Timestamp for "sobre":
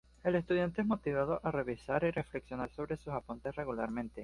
2.71-2.97